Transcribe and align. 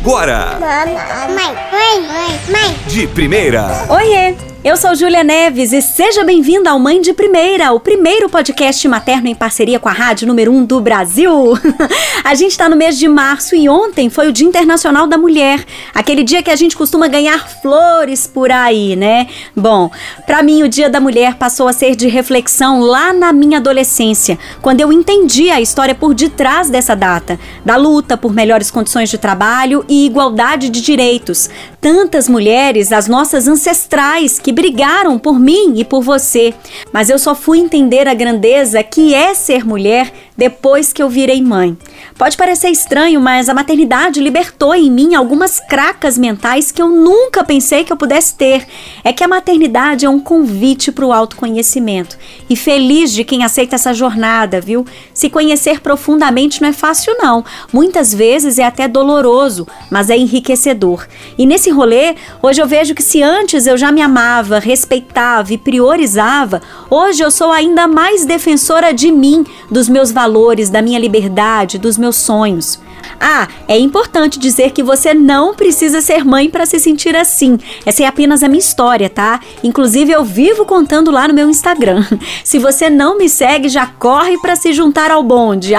agora. 0.00 0.58
Mãe, 0.60 0.94
mãe, 1.34 1.54
mãe, 1.72 2.40
mãe. 2.50 2.76
De 2.86 3.06
primeira. 3.08 3.84
Oiê! 3.88 4.34
Eu 4.64 4.76
sou 4.76 4.92
Júlia 4.92 5.22
Neves 5.22 5.72
e 5.72 5.80
seja 5.80 6.24
bem-vinda 6.24 6.70
ao 6.70 6.80
Mãe 6.80 7.00
de 7.00 7.12
Primeira, 7.12 7.72
o 7.72 7.78
primeiro 7.78 8.28
podcast 8.28 8.86
materno 8.88 9.28
em 9.28 9.34
parceria 9.34 9.78
com 9.78 9.88
a 9.88 9.92
Rádio 9.92 10.26
Número 10.26 10.52
1 10.52 10.64
do 10.64 10.80
Brasil. 10.80 11.56
a 12.24 12.34
gente 12.34 12.50
está 12.50 12.68
no 12.68 12.74
mês 12.74 12.98
de 12.98 13.06
março 13.06 13.54
e 13.54 13.68
ontem 13.68 14.10
foi 14.10 14.26
o 14.26 14.32
Dia 14.32 14.48
Internacional 14.48 15.06
da 15.06 15.16
Mulher, 15.16 15.64
aquele 15.94 16.24
dia 16.24 16.42
que 16.42 16.50
a 16.50 16.56
gente 16.56 16.76
costuma 16.76 17.06
ganhar 17.06 17.48
flores 17.62 18.26
por 18.26 18.50
aí, 18.50 18.96
né? 18.96 19.28
Bom, 19.54 19.92
para 20.26 20.42
mim 20.42 20.64
o 20.64 20.68
Dia 20.68 20.90
da 20.90 20.98
Mulher 20.98 21.36
passou 21.36 21.68
a 21.68 21.72
ser 21.72 21.94
de 21.94 22.08
reflexão 22.08 22.80
lá 22.80 23.12
na 23.12 23.32
minha 23.32 23.58
adolescência, 23.58 24.36
quando 24.60 24.80
eu 24.80 24.92
entendi 24.92 25.50
a 25.50 25.60
história 25.60 25.94
por 25.94 26.14
detrás 26.14 26.68
dessa 26.68 26.96
data, 26.96 27.38
da 27.64 27.76
luta 27.76 28.16
por 28.16 28.34
melhores 28.34 28.72
condições 28.72 29.08
de 29.08 29.18
trabalho 29.18 29.84
e 29.88 30.04
igualdade 30.04 30.68
de 30.68 30.80
direitos. 30.80 31.48
Tantas 31.80 32.28
mulheres, 32.28 32.90
as 32.90 33.06
nossas 33.06 33.46
ancestrais, 33.46 34.40
que 34.40 34.57
brigaram 34.58 35.20
por 35.20 35.38
mim 35.38 35.74
e 35.76 35.84
por 35.84 36.02
você, 36.02 36.52
mas 36.92 37.08
eu 37.08 37.16
só 37.16 37.32
fui 37.32 37.60
entender 37.60 38.08
a 38.08 38.12
grandeza 38.12 38.82
que 38.82 39.14
é 39.14 39.32
ser 39.32 39.64
mulher 39.64 40.12
depois 40.38 40.92
que 40.92 41.02
eu 41.02 41.08
virei 41.08 41.42
mãe. 41.42 41.76
Pode 42.16 42.36
parecer 42.36 42.68
estranho, 42.68 43.20
mas 43.20 43.48
a 43.48 43.54
maternidade 43.54 44.20
libertou 44.20 44.72
em 44.72 44.88
mim 44.88 45.16
algumas 45.16 45.58
cracas 45.58 46.16
mentais 46.16 46.70
que 46.70 46.80
eu 46.80 46.88
nunca 46.88 47.42
pensei 47.42 47.82
que 47.82 47.92
eu 47.92 47.96
pudesse 47.96 48.36
ter. 48.36 48.64
É 49.02 49.12
que 49.12 49.24
a 49.24 49.28
maternidade 49.28 50.06
é 50.06 50.08
um 50.08 50.20
convite 50.20 50.92
para 50.92 51.04
o 51.04 51.12
autoconhecimento. 51.12 52.16
E 52.48 52.54
feliz 52.54 53.12
de 53.12 53.24
quem 53.24 53.42
aceita 53.42 53.74
essa 53.74 53.92
jornada, 53.92 54.60
viu? 54.60 54.86
Se 55.12 55.28
conhecer 55.28 55.80
profundamente 55.80 56.62
não 56.62 56.68
é 56.68 56.72
fácil, 56.72 57.16
não. 57.18 57.44
Muitas 57.72 58.14
vezes 58.14 58.60
é 58.60 58.64
até 58.64 58.86
doloroso, 58.86 59.66
mas 59.90 60.08
é 60.08 60.16
enriquecedor. 60.16 61.04
E 61.36 61.46
nesse 61.46 61.70
rolê, 61.70 62.14
hoje 62.40 62.62
eu 62.62 62.66
vejo 62.68 62.94
que 62.94 63.02
se 63.02 63.20
antes 63.24 63.66
eu 63.66 63.76
já 63.76 63.90
me 63.90 64.02
amava, 64.02 64.60
respeitava 64.60 65.52
e 65.52 65.58
priorizava, 65.58 66.62
hoje 66.88 67.24
eu 67.24 67.30
sou 67.32 67.50
ainda 67.50 67.88
mais 67.88 68.24
defensora 68.24 68.94
de 68.94 69.10
mim, 69.10 69.44
dos 69.68 69.88
meus 69.88 70.12
valores 70.12 70.27
valores, 70.28 70.68
da 70.68 70.82
minha 70.82 70.98
liberdade, 70.98 71.78
dos 71.78 71.96
meus 71.96 72.16
sonhos. 72.16 72.78
Ah, 73.20 73.48
é 73.66 73.78
importante 73.78 74.38
dizer 74.38 74.70
que 74.70 74.82
você 74.82 75.12
não 75.12 75.54
precisa 75.54 76.00
ser 76.00 76.24
mãe 76.24 76.48
para 76.48 76.66
se 76.66 76.78
sentir 76.78 77.16
assim. 77.16 77.58
Essa 77.84 78.04
é 78.04 78.06
apenas 78.06 78.42
a 78.42 78.48
minha 78.48 78.58
história, 78.58 79.10
tá? 79.10 79.40
Inclusive 79.62 80.12
eu 80.12 80.24
vivo 80.24 80.64
contando 80.64 81.10
lá 81.10 81.26
no 81.26 81.34
meu 81.34 81.48
Instagram. 81.48 82.04
Se 82.44 82.58
você 82.58 82.88
não 82.88 83.18
me 83.18 83.28
segue, 83.28 83.68
já 83.68 83.86
corre 83.86 84.38
para 84.38 84.56
se 84.56 84.72
juntar 84.72 85.10
ao 85.10 85.22
bonde, 85.22 85.72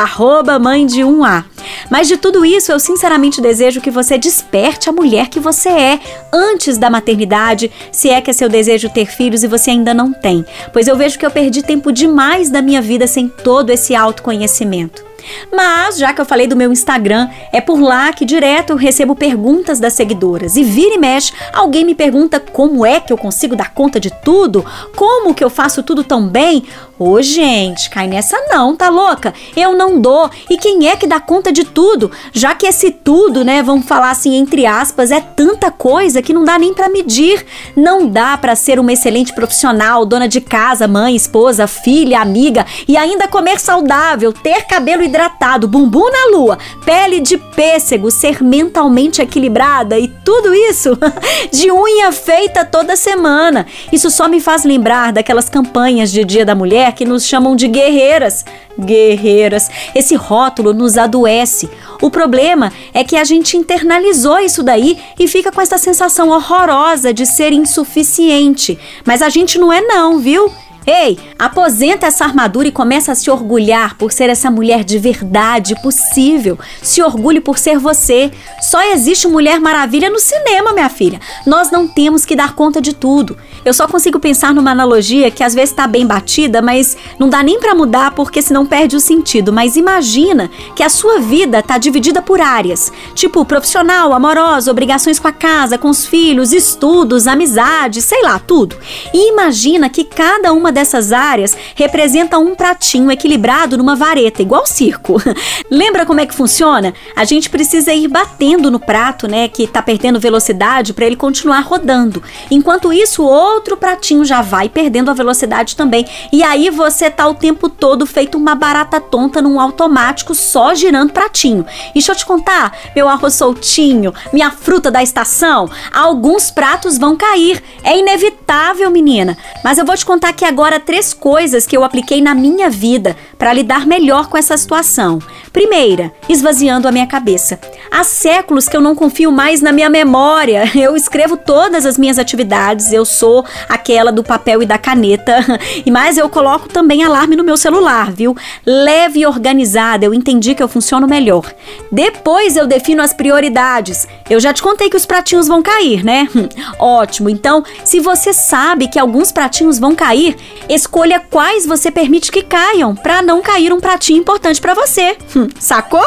mãe 0.61 0.85
de 0.85 1.01
1A. 1.01 1.45
Mas 1.89 2.07
de 2.07 2.17
tudo 2.17 2.45
isso, 2.45 2.71
eu 2.71 2.79
sinceramente 2.79 3.41
desejo 3.41 3.81
que 3.81 3.91
você 3.91 4.17
desperte 4.17 4.89
a 4.89 4.93
mulher 4.93 5.29
que 5.29 5.39
você 5.39 5.69
é 5.69 5.99
antes 6.31 6.77
da 6.77 6.89
maternidade, 6.89 7.71
se 7.91 8.09
é 8.09 8.21
que 8.21 8.29
é 8.29 8.33
seu 8.33 8.49
desejo 8.49 8.89
ter 8.89 9.05
filhos 9.05 9.43
e 9.43 9.47
você 9.47 9.71
ainda 9.71 9.93
não 9.93 10.11
tem. 10.11 10.45
Pois 10.71 10.87
eu 10.87 10.95
vejo 10.95 11.17
que 11.17 11.25
eu 11.25 11.31
perdi 11.31 11.61
tempo 11.63 11.91
demais 11.91 12.49
da 12.49 12.61
minha 12.61 12.81
vida 12.81 13.07
sem 13.07 13.27
todo 13.27 13.69
esse 13.69 13.95
autoconhecimento. 13.95 15.08
Mas, 15.51 15.97
já 15.97 16.13
que 16.13 16.21
eu 16.21 16.25
falei 16.25 16.47
do 16.47 16.55
meu 16.55 16.71
Instagram, 16.71 17.29
é 17.51 17.61
por 17.61 17.79
lá 17.79 18.11
que 18.13 18.25
direto 18.25 18.71
eu 18.71 18.77
recebo 18.77 19.15
perguntas 19.15 19.79
das 19.79 19.93
seguidoras. 19.93 20.55
E 20.55 20.63
vira 20.63 20.95
e 20.95 20.97
mexe, 20.97 21.33
alguém 21.53 21.85
me 21.85 21.95
pergunta 21.95 22.39
como 22.39 22.85
é 22.85 22.99
que 22.99 23.11
eu 23.11 23.17
consigo 23.17 23.55
dar 23.55 23.73
conta 23.73 23.99
de 23.99 24.11
tudo? 24.11 24.65
Como 24.95 25.33
que 25.33 25.43
eu 25.43 25.49
faço 25.49 25.83
tudo 25.83 26.03
tão 26.03 26.27
bem? 26.27 26.63
Ô, 26.97 27.21
gente, 27.21 27.89
cai 27.89 28.07
nessa 28.07 28.37
não, 28.49 28.75
tá 28.75 28.89
louca? 28.89 29.33
Eu 29.55 29.73
não 29.73 30.01
dou. 30.01 30.29
E 30.49 30.57
quem 30.57 30.89
é 30.89 30.97
que 30.97 31.07
dá 31.07 31.17
conta 31.17 31.49
de 31.49 31.63
tudo? 31.63 32.11
Já 32.33 32.53
que 32.53 32.67
esse 32.67 32.91
tudo, 32.91 33.45
né, 33.45 33.63
vamos 33.63 33.85
falar 33.85 34.09
assim 34.09 34.35
entre 34.35 34.65
aspas, 34.65 35.09
é 35.09 35.21
tanta 35.21 35.71
coisa 35.71 36.21
que 36.21 36.33
não 36.33 36.43
dá 36.43 36.59
nem 36.59 36.73
para 36.73 36.89
medir. 36.89 37.45
Não 37.73 38.05
dá 38.05 38.37
para 38.37 38.53
ser 38.53 38.79
uma 38.79 38.91
excelente 38.91 39.33
profissional, 39.33 40.05
dona 40.05 40.27
de 40.27 40.41
casa, 40.41 40.89
mãe, 40.89 41.15
esposa, 41.15 41.67
filha, 41.67 42.19
amiga 42.19 42.65
e 42.85 42.97
ainda 42.97 43.29
comer 43.29 43.59
saudável, 43.59 44.33
ter 44.33 44.65
cabelo 44.65 45.03
hidratado, 45.09 45.67
bumbum 45.67 46.09
na 46.09 46.37
lua, 46.37 46.57
pele 46.85 47.19
de 47.19 47.37
pêssego, 47.37 48.09
ser 48.09 48.41
mentalmente 48.41 49.21
equilibrada 49.21 49.99
e 49.99 50.07
tudo 50.23 50.53
isso 50.53 50.97
de 51.51 51.71
unha 51.71 52.11
feita 52.11 52.63
toda 52.63 52.95
semana. 52.95 53.65
Isso 53.91 54.09
só 54.09 54.27
me 54.27 54.39
faz 54.39 54.63
lembrar 54.63 55.11
daquelas 55.11 55.49
campanhas 55.49 56.11
de 56.11 56.23
Dia 56.23 56.45
da 56.45 56.55
Mulher 56.55 56.93
que 56.93 57.05
nos 57.05 57.25
chamam 57.25 57.55
de 57.55 57.67
guerreiras. 57.67 58.45
Guerreiras. 58.79 59.69
Esse 59.93 60.15
rótulo 60.15 60.73
nos 60.73 60.97
adoece. 60.97 61.69
O 62.01 62.09
problema 62.09 62.71
é 62.93 63.03
que 63.03 63.17
a 63.17 63.23
gente 63.23 63.57
internalizou 63.57 64.39
isso 64.39 64.63
daí 64.63 64.97
e 65.19 65.27
fica 65.27 65.51
com 65.51 65.59
essa 65.59 65.77
sensação 65.77 66.29
horrorosa 66.29 67.13
de 67.13 67.25
ser 67.25 67.51
insuficiente. 67.51 68.79
Mas 69.05 69.21
a 69.21 69.27
gente 69.27 69.57
não 69.57 69.73
é, 69.73 69.81
não, 69.81 70.19
viu? 70.19 70.49
Ei, 70.85 71.19
aposenta 71.37 72.07
essa 72.07 72.25
armadura 72.25 72.67
e 72.67 72.71
começa 72.71 73.11
a 73.11 73.15
se 73.15 73.29
orgulhar 73.29 73.95
por 73.95 74.11
ser 74.11 74.29
essa 74.29 74.49
mulher 74.49 74.83
de 74.83 74.97
verdade 74.97 75.75
possível. 75.81 76.57
Se 76.81 77.01
orgulhe 77.01 77.39
por 77.39 77.57
ser 77.57 77.77
você. 77.77 78.31
Só 78.61 78.81
existe 78.91 79.27
Mulher 79.27 79.59
Maravilha 79.59 80.09
no 80.09 80.19
cinema, 80.19 80.73
minha 80.73 80.89
filha. 80.89 81.19
Nós 81.45 81.69
não 81.69 81.87
temos 81.87 82.25
que 82.25 82.35
dar 82.35 82.53
conta 82.53 82.81
de 82.81 82.93
tudo. 82.93 83.37
Eu 83.63 83.73
só 83.73 83.87
consigo 83.87 84.19
pensar 84.19 84.53
numa 84.53 84.71
analogia 84.71 85.29
que 85.29 85.43
às 85.43 85.53
vezes 85.53 85.71
está 85.71 85.85
bem 85.85 86.07
batida, 86.07 86.61
mas 86.61 86.97
não 87.19 87.29
dá 87.29 87.43
nem 87.43 87.59
para 87.59 87.75
mudar 87.75 88.11
porque 88.11 88.41
senão 88.41 88.65
perde 88.65 88.95
o 88.95 88.99
sentido. 88.99 89.53
Mas 89.53 89.75
imagina 89.75 90.49
que 90.75 90.81
a 90.81 90.89
sua 90.89 91.19
vida 91.19 91.59
está 91.59 91.77
dividida 91.77 92.21
por 92.21 92.41
áreas, 92.41 92.91
tipo 93.13 93.45
profissional, 93.45 94.13
amorosa, 94.13 94.71
obrigações 94.71 95.19
com 95.19 95.27
a 95.27 95.31
casa, 95.31 95.77
com 95.77 95.89
os 95.89 96.05
filhos, 96.05 96.51
estudos, 96.51 97.27
amizade, 97.27 98.01
sei 98.01 98.23
lá, 98.23 98.39
tudo. 98.39 98.75
E 99.13 99.29
imagina 99.29 99.89
que 99.89 100.03
cada 100.03 100.53
uma 100.53 100.71
dessas 100.79 101.11
áreas 101.11 101.55
representa 101.75 102.39
um 102.39 102.55
pratinho 102.55 103.11
equilibrado 103.11 103.77
numa 103.77 103.95
vareta, 103.95 104.41
igual 104.41 104.65
circo. 104.65 105.21
Lembra 105.69 106.05
como 106.05 106.21
é 106.21 106.25
que 106.25 106.33
funciona? 106.33 106.93
A 107.15 107.25
gente 107.25 107.49
precisa 107.49 107.93
ir 107.93 108.07
batendo 108.07 108.71
no 108.71 108.79
prato, 108.79 109.27
né, 109.27 109.49
que 109.49 109.63
está 109.63 109.81
perdendo 109.81 110.19
velocidade 110.19 110.93
para 110.93 111.05
ele 111.05 111.17
continuar 111.17 111.59
rodando. 111.61 112.23
Enquanto 112.49 112.93
isso, 112.93 113.23
outro 113.23 113.75
pratinho 113.75 114.23
já 114.23 114.41
vai 114.41 114.69
perdendo 114.69 115.11
a 115.11 115.13
velocidade 115.13 115.75
também. 115.75 116.05
E 116.31 116.41
aí 116.43 116.69
você 116.69 117.09
tá 117.09 117.27
o 117.27 117.35
tempo 117.35 117.67
todo 117.67 118.05
feito 118.05 118.37
uma 118.37 118.55
barata 118.55 119.01
tonta 119.01 119.41
num 119.41 119.59
automático 119.59 120.33
só 120.33 120.73
girando 120.73 121.11
pratinho. 121.11 121.65
E 121.89 121.93
deixa 121.95 122.13
eu 122.13 122.15
te 122.15 122.25
contar, 122.25 122.71
meu 122.95 123.09
arroz 123.09 123.33
soltinho, 123.33 124.13
minha 124.31 124.49
fruta 124.49 124.89
da 124.89 125.03
estação, 125.03 125.69
alguns 125.93 126.49
pratos 126.49 126.97
vão 126.97 127.17
cair. 127.17 127.61
É 127.83 127.97
inevitável, 127.97 128.89
menina. 128.89 129.37
Mas 129.63 129.77
eu 129.77 129.85
vou 129.85 129.97
te 129.97 130.05
contar 130.05 130.29
aqui 130.29 130.45
agora 130.45 130.58
três 130.79 131.13
coisas 131.13 131.65
que 131.65 131.75
eu 131.75 131.83
apliquei 131.83 132.21
na 132.21 132.35
minha 132.35 132.69
vida 132.69 133.15
para 133.39 133.53
lidar 133.53 133.87
melhor 133.87 134.27
com 134.27 134.37
essa 134.37 134.57
situação. 134.57 135.19
Primeira, 135.53 136.11
esvaziando 136.27 136.89
a 136.89 136.91
minha 136.91 137.07
cabeça. 137.07 137.57
Há 137.89 138.03
séculos 138.03 138.67
que 138.67 138.75
eu 138.75 138.81
não 138.81 138.93
confio 138.93 139.31
mais 139.31 139.61
na 139.61 139.71
minha 139.71 139.89
memória. 139.89 140.69
Eu 140.75 140.95
escrevo 140.95 141.37
todas 141.37 141.85
as 141.85 141.97
minhas 141.97 142.19
atividades, 142.19 142.91
eu 142.91 143.05
sou 143.05 143.45
aquela 143.67 144.11
do 144.11 144.23
papel 144.23 144.61
e 144.61 144.65
da 144.65 144.77
caneta. 144.77 145.39
E 145.85 145.91
mais 145.91 146.17
eu 146.17 146.27
coloco 146.29 146.67
também 146.67 147.03
alarme 147.03 147.35
no 147.35 147.43
meu 147.43 147.55
celular, 147.55 148.11
viu? 148.11 148.35
Leve 148.65 149.21
e 149.21 149.25
organizada, 149.25 150.05
eu 150.05 150.13
entendi 150.13 150.53
que 150.53 150.61
eu 150.61 150.67
funciono 150.67 151.07
melhor. 151.07 151.53
Depois 151.91 152.57
eu 152.57 152.67
defino 152.67 153.01
as 153.01 153.13
prioridades. 153.13 154.07
Eu 154.29 154.39
já 154.39 154.51
te 154.51 154.61
contei 154.61 154.89
que 154.89 154.97
os 154.97 155.05
pratinhos 155.05 155.47
vão 155.47 155.61
cair, 155.61 156.03
né? 156.03 156.27
Ótimo. 156.79 157.29
Então, 157.29 157.63
se 157.85 157.99
você 157.99 158.33
sabe 158.33 158.87
que 158.87 158.99
alguns 158.99 159.31
pratinhos 159.31 159.79
vão 159.79 159.95
cair, 159.95 160.35
escolha 160.67 161.19
quais 161.19 161.65
você 161.65 161.89
permite 161.89 162.31
que 162.31 162.43
caiam, 162.43 162.93
para 162.95 163.21
não 163.29 163.43
cair 163.43 163.71
um 163.71 163.79
pratinho 163.79 164.19
importante 164.19 164.59
para 164.59 164.73
você. 164.73 165.15
Sacou? 165.59 166.03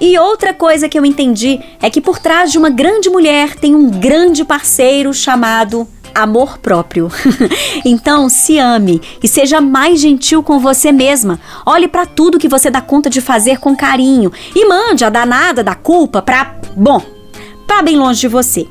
E 0.00 0.18
outra 0.18 0.54
coisa 0.54 0.88
que 0.88 0.98
eu 0.98 1.04
entendi 1.04 1.60
é 1.82 1.90
que 1.90 2.00
por 2.00 2.18
trás 2.18 2.50
de 2.50 2.56
uma 2.56 2.70
grande 2.70 3.10
mulher 3.10 3.56
tem 3.56 3.74
um 3.74 3.90
grande 3.90 4.42
parceiro 4.42 5.12
chamado 5.12 5.86
amor 6.14 6.56
próprio. 6.56 7.10
então, 7.84 8.26
se 8.30 8.58
ame 8.58 9.02
e 9.22 9.28
seja 9.28 9.60
mais 9.60 10.00
gentil 10.00 10.42
com 10.42 10.58
você 10.58 10.90
mesma. 10.90 11.38
Olhe 11.66 11.88
para 11.88 12.06
tudo 12.06 12.38
que 12.38 12.48
você 12.48 12.70
dá 12.70 12.80
conta 12.80 13.10
de 13.10 13.20
fazer 13.20 13.60
com 13.60 13.76
carinho 13.76 14.32
e 14.56 14.66
mande 14.66 15.04
a 15.04 15.10
danada 15.10 15.62
da 15.62 15.74
culpa 15.74 16.22
para, 16.22 16.54
bom, 16.74 17.02
para 17.66 17.82
bem 17.82 17.98
longe 17.98 18.20
de 18.20 18.28
você. 18.28 18.66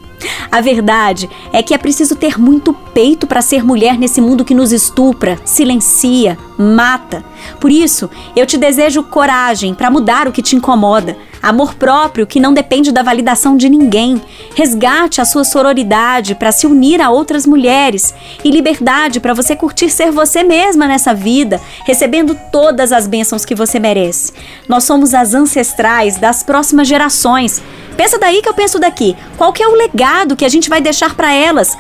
A 0.52 0.62
verdade 0.62 1.30
é 1.52 1.64
que 1.64 1.74
é 1.74 1.78
preciso 1.78 2.16
ter 2.16 2.40
muito 2.40 2.74
peito 2.74 3.26
para 3.26 3.42
ser 3.42 3.64
mulher 3.64 3.98
nesse 3.98 4.22
mundo 4.22 4.46
que 4.46 4.54
nos 4.54 4.72
estupra, 4.72 5.40
silencia, 5.46 6.38
mata. 6.58 7.24
Por 7.60 7.72
isso, 7.72 8.10
eu 8.36 8.46
te 8.46 8.58
desejo 8.58 9.04
coragem 9.04 9.74
para 9.74 9.92
mudar 9.92 10.28
o 10.28 10.32
que 10.32 10.42
te 10.42 10.56
incomoda. 10.56 11.18
Amor 11.42 11.74
próprio 11.76 12.28
que 12.28 12.40
não 12.40 12.54
depende 12.54 12.92
da 12.92 13.02
validação 13.02 13.58
de 13.58 13.68
ninguém. 13.68 14.22
Resgate 14.56 15.20
a 15.20 15.26
sua 15.26 15.44
sororidade 15.44 16.36
para 16.36 16.52
se 16.52 16.68
unir 16.68 17.02
a 17.02 17.10
outras 17.10 17.46
mulheres. 17.46 18.14
E 18.44 18.52
liberdade 18.52 19.20
para 19.20 19.34
você 19.34 19.56
curtir 19.56 19.90
ser 19.90 20.12
você 20.12 20.44
mesma 20.44 20.88
nessa 20.88 21.14
vida, 21.14 21.60
recebendo 21.86 22.38
todas 22.52 22.92
as 22.92 23.08
bênçãos 23.08 23.44
que 23.44 23.56
você 23.56 23.80
merece. 23.80 24.34
Nós 24.68 24.84
somos 24.84 25.14
as 25.14 25.34
ancestrais 25.34 26.18
das 26.18 26.44
próximas 26.44 26.88
gerações. 26.88 27.62
Pensa 27.98 28.18
daí 28.18 28.42
que 28.42 28.50
eu 28.50 28.54
penso 28.54 28.80
daqui. 28.80 29.16
Qual 29.38 29.52
que 29.52 29.64
é 29.64 29.68
o 29.68 29.76
legado 29.76 30.36
que 30.36 30.46
a 30.46 30.50
gente 30.50 30.70
vai 30.70 30.82
deixar 30.82 31.16
para 31.16 31.34
elas? 31.34 31.78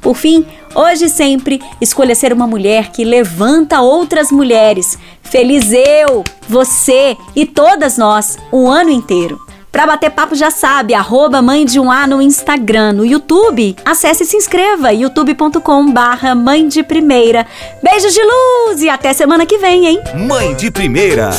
Por 0.00 0.16
fim, 0.16 0.46
hoje 0.74 1.08
sempre, 1.08 1.60
escolha 1.80 2.14
ser 2.14 2.32
uma 2.32 2.46
mulher 2.46 2.90
que 2.90 3.04
levanta 3.04 3.80
outras 3.80 4.30
mulheres. 4.30 4.98
Feliz 5.24 5.72
eu, 5.72 6.22
você 6.48 7.16
e 7.34 7.44
todas 7.44 7.98
nós, 7.98 8.38
o 8.52 8.68
ano 8.68 8.90
inteiro. 8.90 9.40
Para 9.74 9.88
bater 9.88 10.10
papo 10.10 10.36
já 10.36 10.52
sabe, 10.52 10.94
arroba 10.94 11.42
mãe 11.42 11.66
de 11.66 11.80
um 11.80 11.90
A 11.90 12.06
no 12.06 12.22
Instagram, 12.22 12.92
no 12.92 13.04
YouTube. 13.04 13.74
Acesse 13.84 14.22
e 14.22 14.26
se 14.26 14.36
inscreva, 14.36 14.92
youtube.com 14.92 15.90
barra 15.90 16.32
mãe 16.32 16.68
de 16.68 16.84
primeira. 16.84 17.44
Beijos 17.82 18.14
de 18.14 18.20
luz 18.22 18.82
e 18.82 18.88
até 18.88 19.12
semana 19.12 19.44
que 19.44 19.58
vem, 19.58 19.86
hein? 19.86 20.00
Mãe 20.28 20.54
de 20.54 20.70
primeira. 20.70 21.30